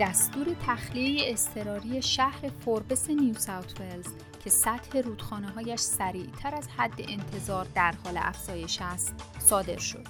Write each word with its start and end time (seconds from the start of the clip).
دستور 0.00 0.46
تخلیه 0.66 1.32
اضطراری 1.32 2.02
شهر 2.02 2.48
فوربس 2.64 3.10
نیو 3.10 3.34
ساوت 3.34 3.80
ولز 3.80 4.06
که 4.44 4.50
سطح 4.50 4.98
رودخانه 5.00 5.48
هایش 5.48 5.80
سریعتر 5.80 6.54
از 6.54 6.68
حد 6.68 7.00
انتظار 7.08 7.66
در 7.74 7.94
حال 8.04 8.16
افزایش 8.16 8.78
است 8.82 9.14
صادر 9.38 9.78
شد. 9.78 10.06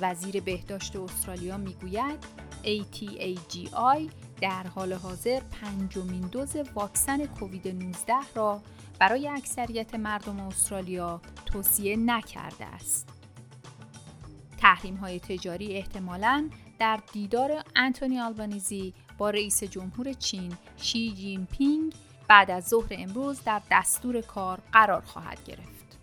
وزیر 0.00 0.40
بهداشت 0.40 0.96
استرالیا 0.96 1.56
می‌گوید 1.56 2.18
ATAGI 2.64 4.10
در 4.40 4.66
حال 4.66 4.92
حاضر 4.92 5.40
پنجمین 5.40 6.20
دوز 6.20 6.56
واکسن 6.74 7.26
کووید 7.26 7.68
19 7.68 8.14
را 8.34 8.60
برای 8.98 9.28
اکثریت 9.28 9.94
مردم 9.94 10.40
استرالیا 10.40 11.20
توصیه 11.46 11.96
نکرده 11.96 12.64
است. 12.66 13.08
تحریم 14.58 14.96
های 14.96 15.20
تجاری 15.20 15.76
احتمالاً 15.76 16.50
در 16.78 17.00
دیدار 17.12 17.64
انتونی 17.76 18.20
آلبانیزی 18.20 18.94
با 19.18 19.30
رئیس 19.30 19.64
جمهور 19.64 20.12
چین 20.12 20.56
شی 20.76 21.12
جین 21.12 21.46
پینگ 21.46 21.94
بعد 22.28 22.50
از 22.50 22.68
ظهر 22.68 22.88
امروز 22.90 23.44
در 23.44 23.62
دستور 23.70 24.20
کار 24.20 24.60
قرار 24.72 25.00
خواهد 25.00 25.44
گرفت. 25.44 25.98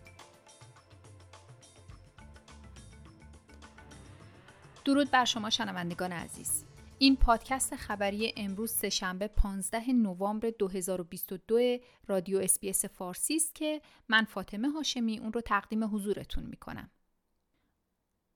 درود 4.85 5.11
بر 5.11 5.25
شما 5.25 5.49
شنوندگان 5.49 6.11
عزیز. 6.11 6.65
این 6.97 7.15
پادکست 7.15 7.75
خبری 7.75 8.33
امروز 8.37 8.71
سهشنبه 8.71 9.27
15 9.27 9.91
نوامبر 9.91 10.49
2022 10.49 11.77
رادیو 12.07 12.39
SBS 12.39 12.85
فارسی 12.85 13.35
است 13.35 13.55
که 13.55 13.81
من 14.09 14.23
فاطمه 14.23 14.69
هاشمی 14.69 15.19
اون 15.19 15.33
رو 15.33 15.41
تقدیم 15.41 15.83
حضورتون 15.83 16.43
می‌کنم. 16.43 16.89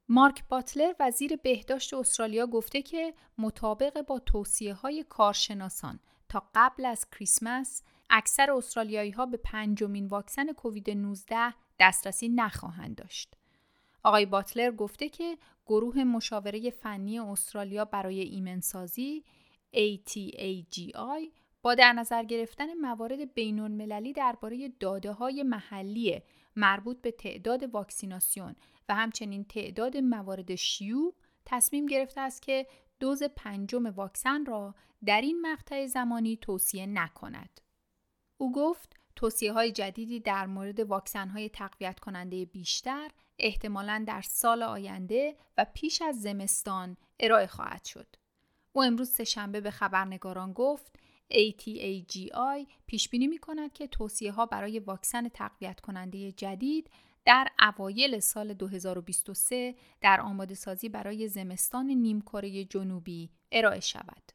مارک 0.09 0.43
باتلر 0.49 0.93
وزیر 0.99 1.35
بهداشت 1.35 1.93
استرالیا 1.93 2.47
گفته 2.47 2.81
که 2.81 3.13
مطابق 3.37 4.01
با 4.01 4.19
توصیه 4.19 4.73
های 4.73 5.05
کارشناسان 5.09 5.99
تا 6.29 6.49
قبل 6.55 6.85
از 6.85 7.09
کریسمس 7.09 7.83
اکثر 8.09 8.51
استرالیایی 8.51 9.11
ها 9.11 9.25
به 9.25 9.37
پنجمین 9.37 10.07
واکسن 10.07 10.53
کووید 10.53 10.89
19 10.89 11.53
دسترسی 11.79 12.29
نخواهند 12.29 12.95
داشت. 12.95 13.33
آقای 14.03 14.25
باتلر 14.25 14.71
گفته 14.71 15.09
که 15.09 15.37
گروه 15.65 16.03
مشاوره 16.03 16.69
فنی 16.69 17.19
استرالیا 17.19 17.85
برای 17.85 18.21
ایمنسازی 18.21 19.23
ATAGI 19.73 21.31
با 21.67 21.75
در 21.75 21.93
نظر 21.93 22.23
گرفتن 22.23 22.73
موارد 22.73 23.33
بین 23.33 23.59
المللی 23.59 24.13
درباره 24.13 24.69
داده 24.79 25.11
های 25.11 25.43
محلی 25.43 26.21
مربوط 26.55 27.01
به 27.01 27.11
تعداد 27.11 27.63
واکسیناسیون 27.63 28.55
و 28.89 28.95
همچنین 28.95 29.43
تعداد 29.43 29.97
موارد 29.97 30.55
شیوع 30.55 31.13
تصمیم 31.45 31.85
گرفته 31.85 32.21
است 32.21 32.41
که 32.41 32.67
دوز 32.99 33.23
پنجم 33.23 33.85
واکسن 33.85 34.45
را 34.45 34.75
در 35.05 35.21
این 35.21 35.41
مقطع 35.41 35.85
زمانی 35.85 36.37
توصیه 36.37 36.85
نکند. 36.85 37.61
او 38.37 38.51
گفت 38.51 38.95
توصیه 39.15 39.53
های 39.53 39.71
جدیدی 39.71 40.19
در 40.19 40.45
مورد 40.45 40.79
واکسن 40.79 41.29
های 41.29 41.49
تقویت 41.49 41.99
کننده 41.99 42.45
بیشتر 42.45 43.11
احتمالا 43.39 44.03
در 44.07 44.21
سال 44.21 44.63
آینده 44.63 45.35
و 45.57 45.65
پیش 45.73 46.01
از 46.01 46.21
زمستان 46.21 46.97
ارائه 47.19 47.47
خواهد 47.47 47.85
شد. 47.85 48.07
او 48.73 48.83
امروز 48.83 49.09
سهشنبه 49.09 49.61
به 49.61 49.71
خبرنگاران 49.71 50.53
گفت 50.53 50.99
ATAGI 51.31 52.67
پیش 52.87 53.09
بینی 53.09 53.27
می 53.27 53.37
کند 53.37 53.73
که 53.73 53.87
توصیه 53.87 54.31
ها 54.31 54.45
برای 54.45 54.79
واکسن 54.79 55.29
تقویت 55.29 55.79
کننده 55.79 56.31
جدید 56.31 56.89
در 57.25 57.47
اوایل 57.59 58.19
سال 58.19 58.53
2023 58.53 59.75
در 60.01 60.21
آماده 60.21 60.55
سازی 60.55 60.89
برای 60.89 61.27
زمستان 61.27 61.85
نیمکره 61.85 62.65
جنوبی 62.65 63.29
ارائه 63.51 63.79
شود. 63.79 64.31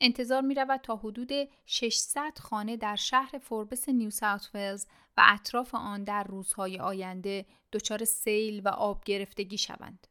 انتظار 0.00 0.42
می 0.42 0.54
رود 0.54 0.80
تا 0.80 0.96
حدود 0.96 1.30
600 1.66 2.38
خانه 2.38 2.76
در 2.76 2.96
شهر 2.96 3.38
فوربس 3.38 3.88
نیو 3.88 4.10
ساوت 4.10 4.50
ولز 4.54 4.86
و 5.16 5.22
اطراف 5.28 5.74
آن 5.74 6.04
در 6.04 6.24
روزهای 6.24 6.78
آینده 6.78 7.46
دچار 7.72 8.04
سیل 8.04 8.62
و 8.64 8.68
آب 8.68 9.04
گرفتگی 9.04 9.58
شوند. 9.58 10.06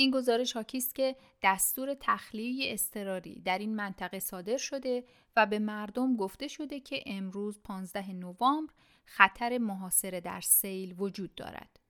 این 0.00 0.10
گزارش 0.10 0.52
حاکی 0.52 0.78
است 0.78 0.94
که 0.94 1.16
دستور 1.42 1.96
تخلیه 2.00 2.72
اضطراری 2.72 3.40
در 3.40 3.58
این 3.58 3.76
منطقه 3.76 4.20
صادر 4.20 4.56
شده 4.56 5.04
و 5.36 5.46
به 5.46 5.58
مردم 5.58 6.16
گفته 6.16 6.48
شده 6.48 6.80
که 6.80 7.02
امروز 7.06 7.60
15 7.64 8.12
نوامبر 8.12 8.72
خطر 9.04 9.58
محاصره 9.58 10.20
در 10.20 10.40
سیل 10.40 10.94
وجود 10.98 11.34
دارد. 11.34 11.80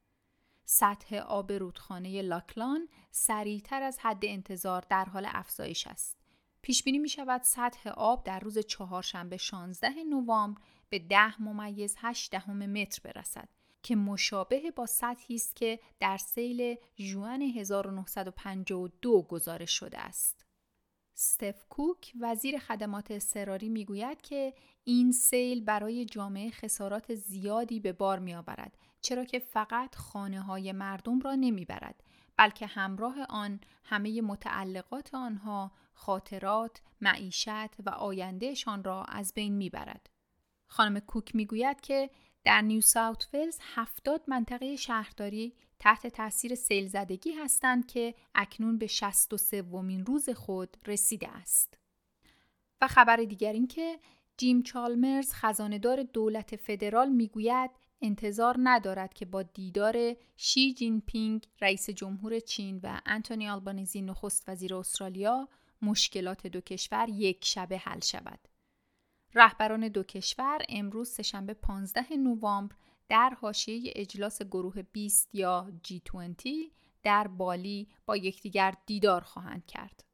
سطح 0.64 1.16
آب 1.16 1.52
رودخانه 1.52 2.22
لاکلان 2.22 2.88
سریعتر 3.10 3.82
از 3.82 3.98
حد 3.98 4.24
انتظار 4.24 4.84
در 4.90 5.04
حال 5.04 5.26
افزایش 5.28 5.86
است. 5.86 6.18
پیش 6.62 6.82
بینی 6.82 6.98
می 6.98 7.08
شود 7.08 7.42
سطح 7.42 7.90
آب 7.90 8.24
در 8.24 8.40
روز 8.40 8.58
چهارشنبه 8.58 9.36
16 9.36 9.90
نوامبر 10.10 10.60
به 10.88 10.98
10 10.98 11.42
ممیز 11.42 11.96
8 11.98 12.30
دهم 12.30 12.66
متر 12.66 13.00
برسد 13.04 13.48
که 13.82 13.96
مشابه 13.96 14.70
با 14.70 14.86
سطحی 14.86 15.34
است 15.34 15.56
که 15.56 15.80
در 16.00 16.16
سیل 16.16 16.76
جوان 16.94 17.42
1952 17.42 19.22
گزارش 19.22 19.70
شده 19.70 19.98
است. 19.98 20.46
ستف 21.14 21.64
کوک 21.68 22.12
وزیر 22.20 22.58
خدمات 22.58 23.10
اضطراری 23.10 23.68
می‌گوید 23.68 24.22
که 24.22 24.54
این 24.84 25.12
سیل 25.12 25.64
برای 25.64 26.04
جامعه 26.04 26.50
خسارات 26.50 27.14
زیادی 27.14 27.80
به 27.80 27.92
بار 27.92 28.18
می 28.18 28.34
آورد 28.34 28.78
چرا 29.00 29.24
که 29.24 29.38
فقط 29.38 29.94
خانه 29.94 30.40
های 30.40 30.72
مردم 30.72 31.20
را 31.20 31.34
نمی 31.34 31.64
برد 31.64 32.04
بلکه 32.36 32.66
همراه 32.66 33.16
آن 33.28 33.60
همه 33.84 34.20
متعلقات 34.20 35.14
آنها 35.14 35.72
خاطرات، 35.92 36.80
معیشت 37.00 37.80
و 37.86 37.90
آیندهشان 37.90 38.84
را 38.84 39.04
از 39.04 39.34
بین 39.34 39.54
می 39.54 39.70
برد. 39.70 40.10
خانم 40.66 41.00
کوک 41.00 41.34
می‌گوید 41.34 41.80
که 41.80 42.10
در 42.44 42.60
نیو 42.62 42.80
ساوت 42.80 43.28
ولز 43.32 43.58
70 43.74 44.22
منطقه 44.28 44.76
شهرداری 44.76 45.54
تحت 45.78 46.06
تاثیر 46.06 46.54
سیل 46.54 46.88
زدگی 46.88 47.32
هستند 47.32 47.86
که 47.86 48.14
اکنون 48.34 48.78
به 48.78 48.86
63 48.86 49.62
ومین 49.62 50.06
روز 50.06 50.30
خود 50.30 50.76
رسیده 50.86 51.28
است. 51.28 51.78
و 52.80 52.88
خبر 52.88 53.16
دیگر 53.16 53.52
این 53.52 53.66
که 53.66 53.98
جیم 54.36 54.62
چالمرز 54.62 55.32
خزاندار 55.32 56.02
دولت 56.02 56.56
فدرال 56.56 57.08
می‌گوید 57.08 57.70
انتظار 58.02 58.56
ندارد 58.62 59.14
که 59.14 59.24
با 59.24 59.42
دیدار 59.42 60.16
شی 60.36 60.74
جین 60.74 61.00
پینگ 61.00 61.46
رئیس 61.60 61.90
جمهور 61.90 62.38
چین 62.38 62.80
و 62.82 63.00
انتونی 63.06 63.48
آلبانیزی 63.48 64.02
نخست 64.02 64.48
وزیر 64.48 64.74
استرالیا 64.74 65.48
مشکلات 65.82 66.46
دو 66.46 66.60
کشور 66.60 67.08
یک 67.08 67.44
شبه 67.44 67.78
حل 67.78 68.00
شود. 68.00 68.49
رهبران 69.34 69.88
دو 69.88 70.02
کشور 70.02 70.58
امروز 70.68 71.08
سهشنبه 71.08 71.54
15 71.54 72.16
نوامبر 72.16 72.76
در 73.08 73.36
حاشیه 73.40 73.92
اجلاس 73.96 74.42
گروه 74.42 74.82
20 74.82 75.34
یا 75.34 75.72
G20 75.88 76.70
در 77.02 77.28
بالی 77.28 77.88
با 78.06 78.16
یکدیگر 78.16 78.74
دیدار 78.86 79.20
خواهند 79.20 79.66
کرد. 79.66 80.04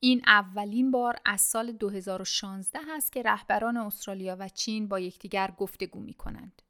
این 0.00 0.22
اولین 0.26 0.90
بار 0.90 1.16
از 1.24 1.40
سال 1.40 1.72
2016 1.72 2.78
است 2.90 3.12
که 3.12 3.22
رهبران 3.22 3.76
استرالیا 3.76 4.36
و 4.38 4.48
چین 4.48 4.88
با 4.88 5.00
یکدیگر 5.00 5.54
گفتگو 5.58 6.00
می 6.00 6.14
کنند. 6.14 6.62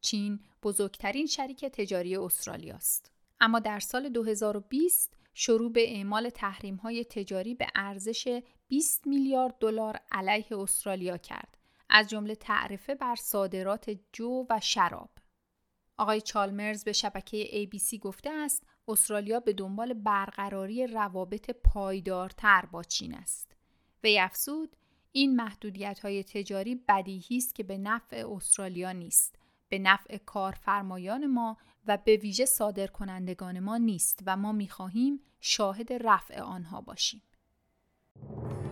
چین 0.00 0.40
بزرگترین 0.62 1.26
شریک 1.26 1.64
تجاری 1.64 2.16
استرالیا 2.16 2.74
است. 2.74 3.12
اما 3.40 3.58
در 3.58 3.80
سال 3.80 4.08
2020 4.08 5.16
شروع 5.34 5.72
به 5.72 5.96
اعمال 5.96 6.28
تحریم 6.28 6.76
های 6.76 7.04
تجاری 7.04 7.54
به 7.54 7.66
ارزش 7.74 8.42
20 8.72 9.06
میلیارد 9.06 9.54
دلار 9.60 10.00
علیه 10.12 10.58
استرالیا 10.58 11.16
کرد 11.16 11.58
از 11.88 12.08
جمله 12.08 12.34
تعرفه 12.34 12.94
بر 12.94 13.14
صادرات 13.14 13.98
جو 14.12 14.46
و 14.50 14.60
شراب 14.60 15.10
آقای 15.98 16.20
چالمرز 16.20 16.84
به 16.84 16.92
شبکه 16.92 17.66
ABC 17.66 17.98
گفته 17.98 18.30
است 18.30 18.66
استرالیا 18.88 19.40
به 19.40 19.52
دنبال 19.52 19.94
برقراری 19.94 20.86
روابط 20.86 21.50
پایدارتر 21.50 22.64
با 22.72 22.82
چین 22.82 23.14
است 23.14 23.56
وی 24.04 24.18
افزود 24.18 24.76
این 25.12 25.36
محدودیت 25.36 26.00
های 26.00 26.24
تجاری 26.24 26.74
بدیهی 26.74 27.36
است 27.36 27.54
که 27.54 27.62
به 27.62 27.78
نفع 27.78 28.24
استرالیا 28.30 28.92
نیست 28.92 29.38
به 29.68 29.78
نفع 29.78 30.16
کارفرمایان 30.16 31.26
ما 31.26 31.56
و 31.86 31.98
به 32.04 32.16
ویژه 32.16 32.44
صادر 32.44 32.86
کنندگان 32.86 33.60
ما 33.60 33.76
نیست 33.76 34.22
و 34.26 34.36
ما 34.36 34.52
می 34.52 34.68
خواهیم 34.68 35.20
شاهد 35.40 35.92
رفع 35.92 36.40
آنها 36.40 36.80
باشیم. 36.80 37.22
you 38.20 38.71